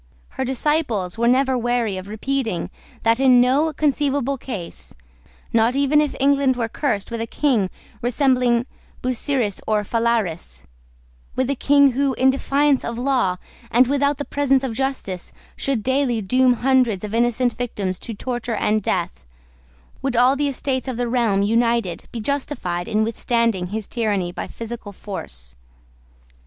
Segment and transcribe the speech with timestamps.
[0.29, 2.71] Her disciples were never weary of repeating
[3.03, 4.95] that in no conceivable case,
[5.53, 7.69] not even if England were cursed with a King
[8.01, 8.65] resembling
[9.03, 10.65] Busiris or Phalaris,
[11.35, 13.37] with a King who, in defiance of law,
[13.69, 18.55] and without the presence of justice, should daily doom hundreds of innocent victims to torture
[18.55, 19.23] and death,
[20.01, 24.47] would all the Estates of the realm united be justified in withstanding his tyranny by
[24.47, 25.53] physical force.